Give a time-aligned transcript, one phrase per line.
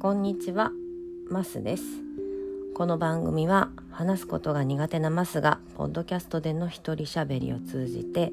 [0.00, 0.72] こんにちは、
[1.28, 1.82] マスです。
[2.74, 8.32] この番組は話すことが苦手なマスがポッドキャストでの一人喋りを通じて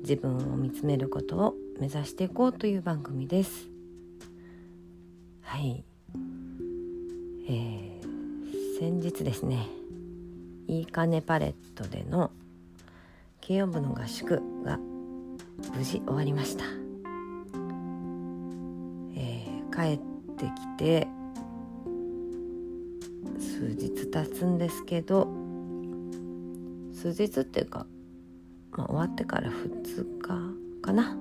[0.00, 3.68] 自分を見つめることを目指していこうという番組です。
[5.42, 5.84] はい、
[7.46, 9.66] えー、先日ですね、
[10.66, 12.30] いいかねパレットでの
[13.46, 14.78] 軽音部の合宿が
[15.76, 16.64] 無事終わりました。
[19.14, 20.11] えー、帰っ
[20.42, 21.06] てきて
[23.38, 25.28] 数日経つんですけど
[26.92, 27.86] 数日っていうか、
[28.72, 31.16] まあ、終わってから2日かな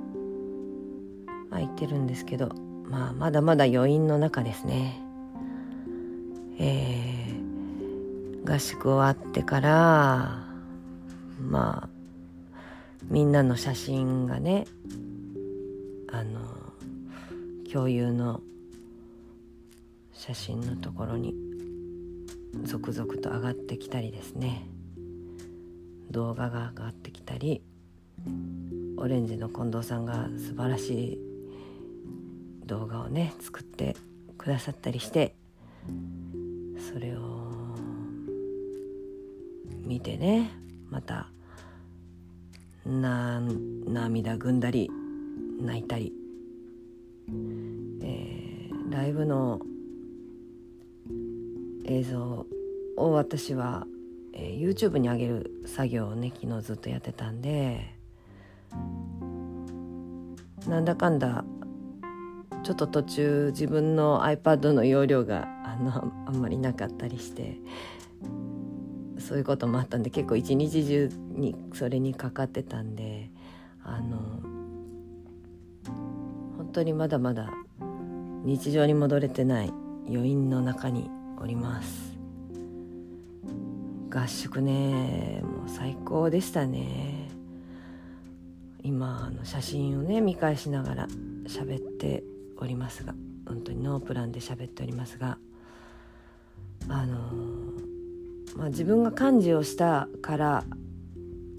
[1.51, 2.49] 空いてるんですけど、
[2.85, 4.99] まあ、まだまだ余韻の中ですね。
[6.57, 10.45] えー、合宿終わってから
[11.39, 11.89] まあ
[13.09, 14.65] みんなの写真がね
[16.11, 16.39] あの
[17.71, 18.41] 共有の
[20.21, 21.33] 写真のところに
[22.61, 24.67] 続々と上がってきたりですね。
[26.11, 27.63] 動画が上がってきたり
[28.97, 31.19] オレンジの近藤さんが素晴らしい
[32.67, 33.95] 動画をね作って
[34.37, 35.33] くださったりして
[36.93, 37.49] それを
[39.85, 40.51] 見てね
[40.91, 41.29] また
[42.85, 43.41] な
[43.87, 44.91] 涙ぐんだり
[45.59, 46.13] 泣いたり、
[48.03, 49.61] えー、ライブの
[51.85, 52.45] 映像
[52.97, 53.85] を私は、
[54.33, 57.95] えー、YouTube に上げる作業をね昨日ずっとやってたんで
[60.67, 61.43] なんだかんだ
[62.63, 67.57] ちょっと途中自分の iPad の容量があのあんまりなかったりして
[69.17, 73.31] そういうこともあったんで結構一日中にそれにかかってたんで
[73.83, 74.17] あの
[76.57, 77.51] 本当にまだまだ
[78.43, 79.73] 日常に戻れてない
[80.07, 81.09] 余韻の中に
[81.41, 82.11] おります。
[84.09, 87.29] 合宿ねもう最高でしたね。
[88.83, 91.07] 今あの写真をね見返しながら
[91.47, 92.23] 喋って
[92.57, 93.13] おりますが
[93.45, 95.37] 本当にノープランで喋っておりますが
[96.89, 97.17] あの
[98.55, 100.63] まあ、自分が幹事をしたから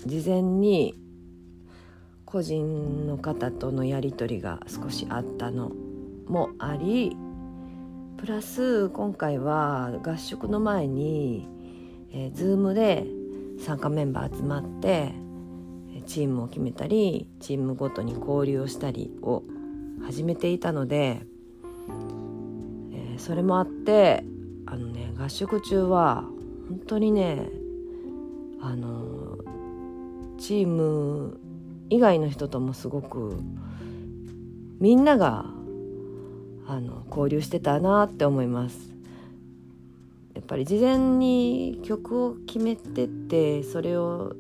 [0.04, 0.94] 事前に
[2.24, 5.72] 個人の方とのやり取りが少しあったの
[6.26, 7.16] もあり
[8.22, 11.48] プラス今回は合宿の前に、
[12.12, 13.04] えー、Zoom で
[13.58, 15.12] 参加メンバー集まって
[16.06, 19.42] チームを決めたりチームごとに交流をしたりを
[20.04, 21.22] 始めていたので、
[22.92, 24.22] えー、それもあって
[24.66, 26.22] あのね合宿中は
[26.68, 27.48] 本当にね
[28.60, 29.36] あの
[30.38, 31.40] チーム
[31.90, 33.36] 以外の人ともすごく
[34.78, 35.46] みんなが
[36.72, 38.94] あの交流してたなって思います。
[40.34, 44.34] やっぱり事前に曲を決めてってそれを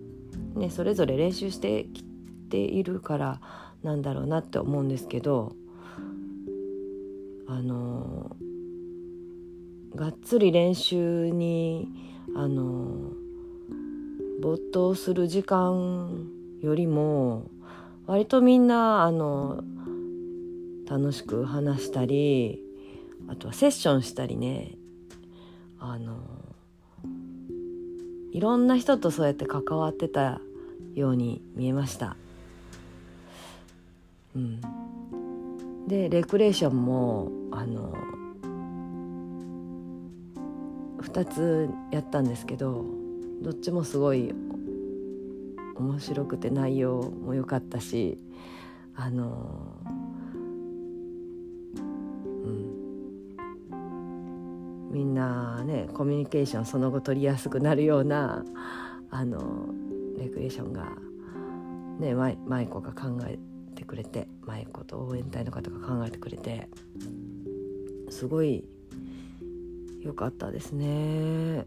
[0.54, 2.02] ねそれぞれ練習してき
[2.48, 3.40] ているから
[3.82, 5.54] なんだろうなって思うんですけど
[7.46, 8.34] あの
[9.94, 11.86] がっつり練習に
[12.34, 13.12] あの
[14.40, 16.26] 没頭する時間
[16.62, 17.50] よりも
[18.06, 19.62] 割とみんなあの
[20.88, 22.60] 楽しく話したり
[23.28, 24.72] あとはセッションしたりね
[25.78, 26.16] あの
[28.32, 30.40] いろんな人とそうやって関わってた
[30.94, 32.16] ように見えました。
[34.34, 34.60] うん、
[35.86, 37.94] でレクレーションもあの
[41.02, 42.86] 2つやったんですけど
[43.42, 44.34] どっちもすごい
[45.76, 48.16] 面白くて内容も良かったし
[48.94, 49.76] あの
[54.92, 58.44] みんなねコミュニケーションその後取りやすくなるような
[59.10, 59.66] あの
[60.18, 60.92] レクリエーションが
[61.98, 63.38] ね舞子が考え
[63.74, 66.68] てくれて舞子と応援隊の方が考えてくれて
[68.10, 68.64] すごい
[70.02, 71.66] 良かったですね。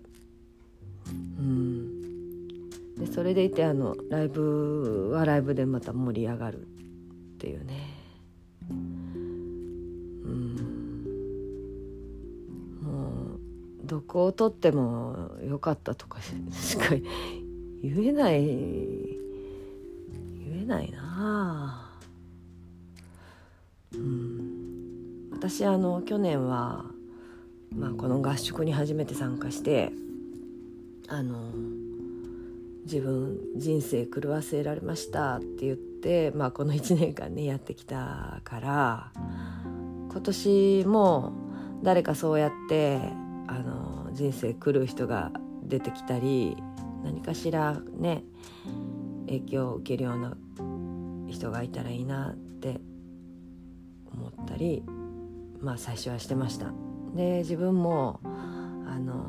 [1.39, 6.65] うん、でそれでいてあのライブはライブでまた盛り上がるっ
[7.39, 7.84] ていうね。
[13.85, 16.19] どこを取っても良かったとか
[16.51, 16.95] しか
[17.81, 18.43] 言えない
[20.43, 21.99] 言えないな
[23.93, 25.29] うん。
[25.31, 26.85] 私あの去年は、
[27.75, 29.91] まあ、この合宿に初めて参加して
[31.07, 31.51] あの
[32.85, 39.11] 自分人生狂わせられましたって言って、まあ、この1年間ねやってきたから
[40.11, 41.33] 今年も
[41.83, 42.99] 誰かそうやって
[43.47, 45.31] あの人生狂う人が
[45.63, 46.57] 出てきたり
[47.03, 48.23] 何かしらね
[49.27, 50.37] 影響を受けるような
[51.27, 52.79] 人がいたらいいなって
[54.11, 54.83] 思ったり
[55.59, 56.71] まあ最初はしてました。
[57.15, 59.25] で自分もあの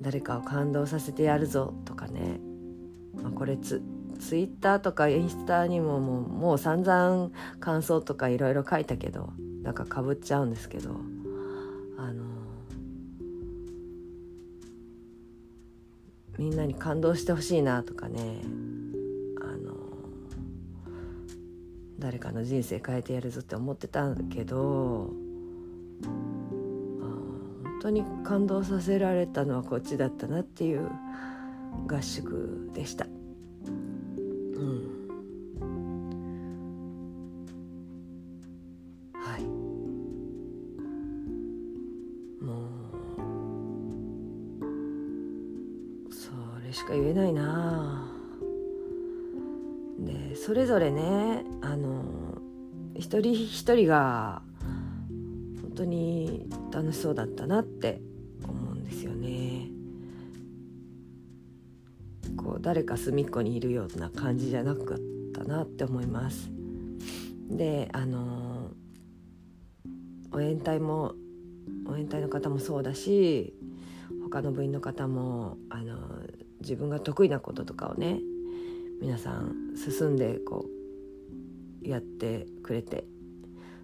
[0.00, 2.40] 誰かを感動させてやるぞとかね、
[3.22, 3.82] まあ、これツ
[4.18, 7.30] ツイッターとかインスタにももうもう散々
[7.60, 9.32] 感想とかいろいろ書いたけど
[9.62, 10.90] なんかかぶっちゃうんですけど
[11.98, 12.31] あの
[16.42, 18.18] みんなに感動してほしいなとかね
[19.40, 19.76] あの
[22.00, 25.12] 誰かの人生変えてやるぞって思ってたけど
[26.02, 30.90] 本当に感動させられたのはこっちだったなっていう
[31.86, 33.06] 合宿でした。
[46.72, 48.10] しか言えないな
[49.98, 52.04] でそれぞれねあの
[52.94, 54.42] 一人一人が
[55.62, 58.00] 本当に楽しそうだったなって
[58.46, 59.68] 思うんですよね。
[62.36, 64.98] こう誰か隅っこにいるような感じじゃなかっ
[65.34, 66.50] たなって思います。
[67.50, 68.70] であの
[70.32, 71.14] 応援隊も
[71.86, 73.54] 応援隊の方もそうだし
[74.24, 75.96] 他の部員の方もあの
[76.62, 78.18] 自分が得意なこととかをね
[79.00, 80.64] 皆さん進んでこ
[81.84, 83.04] うやってくれて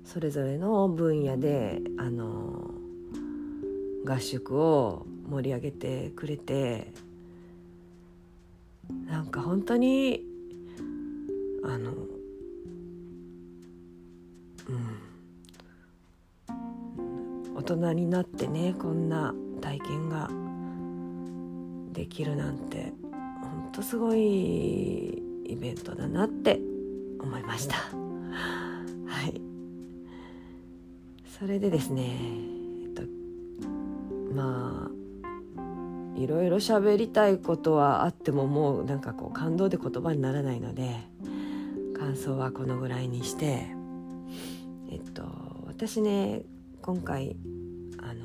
[0.04, 2.70] それぞれの分野であの
[4.06, 6.92] 合宿を盛り上げてくれて
[9.06, 10.22] なんか本当に
[11.64, 11.92] あの
[14.68, 15.08] うん
[17.56, 20.30] 大人になってねこんな体験が
[21.98, 22.92] できるなんて
[23.42, 26.60] ほんとすごいイベントだなって
[27.18, 27.74] 思いました。
[29.04, 29.40] はい。
[31.24, 32.16] それでですね
[32.84, 33.02] えっと
[34.32, 40.94] まあいろいろ喋りたいことはあってももうなんかこう感動で言葉にならないので
[41.98, 43.66] 感想はこのぐらいにして
[44.88, 45.24] えっと
[45.66, 46.42] 私ね
[46.80, 47.36] 今回
[47.98, 48.20] あの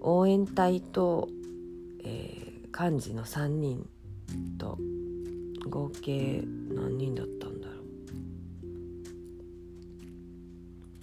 [0.00, 1.28] 応援隊と
[2.78, 3.84] 幹事の3人
[4.58, 4.78] と
[5.68, 7.74] 合計何人だったんだろ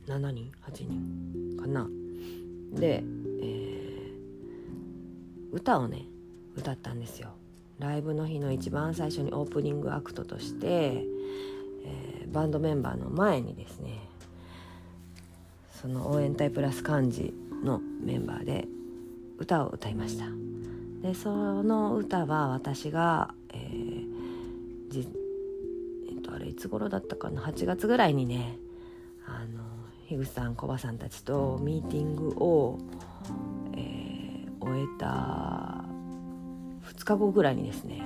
[0.07, 0.09] う。
[0.11, 1.87] 7人8人かな。
[2.73, 3.03] で、
[3.41, 6.05] えー、歌をね
[6.55, 7.29] 歌ったんですよ。
[7.79, 13.99] ライブの日の一番最初にオープニングアクトとして、えー、バンドメンバーの前にですね
[15.81, 18.65] その応援隊プラス幹事のメンバーで
[19.37, 20.25] 歌を歌いました。
[21.01, 24.15] でその歌は私が、えー
[26.09, 28.57] えっと、あれいつ頃だったかな？8月ぐらいにね
[29.27, 29.63] あの
[30.07, 32.79] 樋口さんコバさんたちとミーティングを、
[33.73, 35.83] えー、終えた
[36.95, 38.01] 2日後ぐらいにですね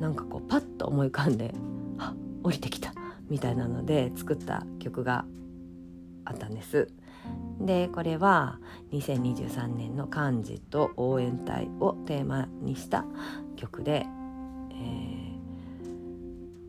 [0.00, 1.54] なんかこうパッと思い浮かんで
[1.98, 2.92] 「あ降りてきた」
[3.28, 5.24] みたいなので作った曲が
[6.24, 6.88] あったんです。
[7.60, 8.58] でこれは
[8.92, 13.04] 2023年の漢字と応援隊をテーマにした
[13.56, 14.04] 曲で、
[14.72, 14.74] え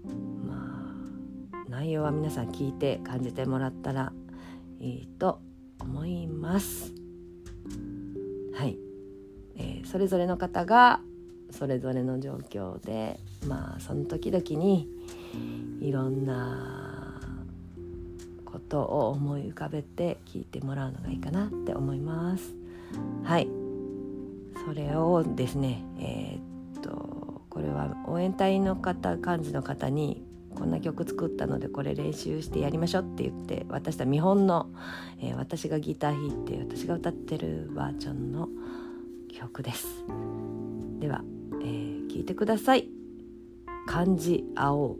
[0.06, 0.94] ー、ま
[1.52, 4.14] あ内容は皆さん聞いて感じてもらったら
[4.80, 5.40] いいと
[5.80, 6.94] 思います。
[8.54, 8.78] はい、
[9.56, 11.02] えー、それぞれの方が
[11.50, 14.88] それぞれの状況でまあその時々に
[15.82, 17.03] いろんな
[18.64, 22.56] ことを思い浮かべて聞いてもらうのがいいかなって思います。
[23.24, 23.48] はい。
[24.66, 30.24] それをですねえー、っとこれは応援隊の方幹事の方に
[30.56, 34.70] こんな曲作ったのでこれ練習してやりましょうって言って渡した見本の、
[35.20, 38.48] えー、私がギター弾いて私が歌ってるバージョンの
[39.32, 39.88] 曲です。
[41.00, 41.24] では、
[41.62, 42.88] えー、聞いてください。
[43.86, 44.96] 漢字青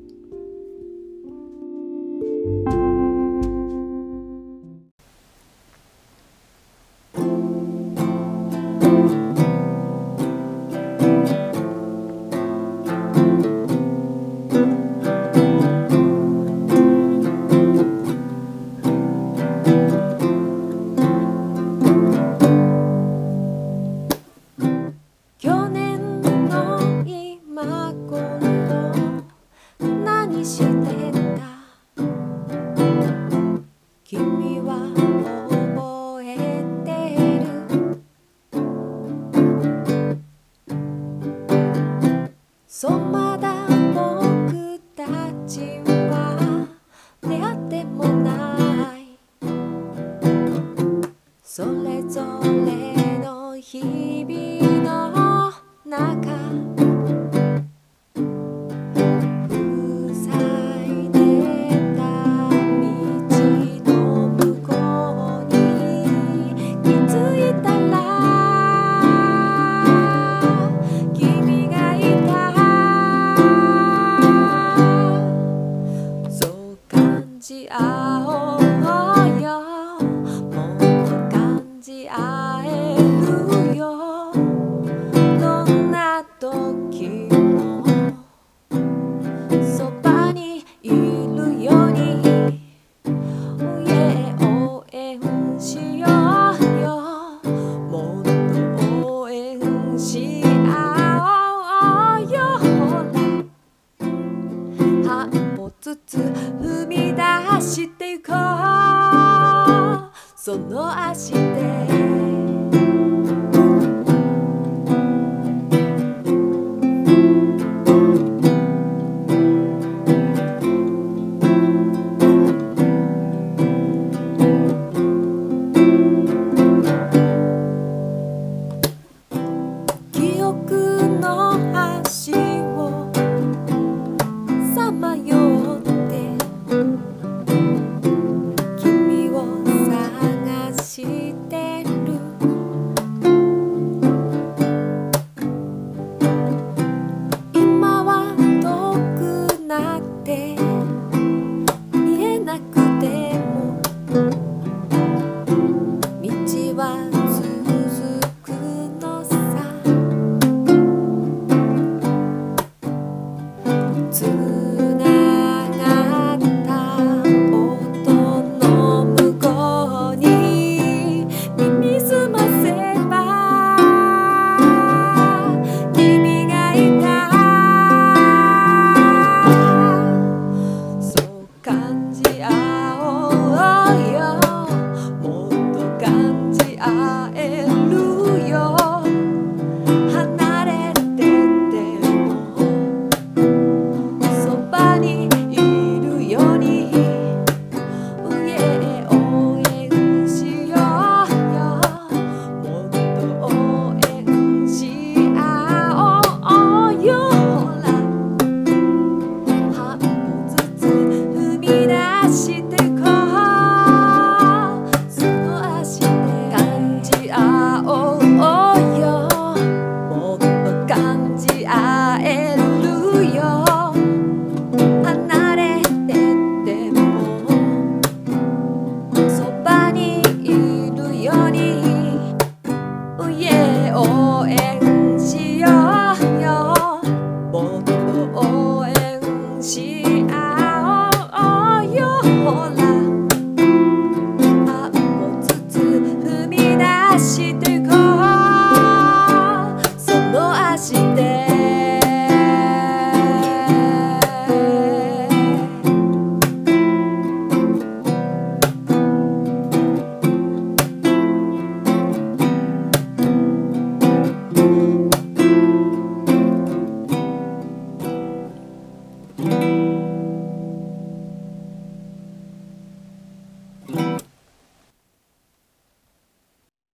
[42.84, 43.33] そう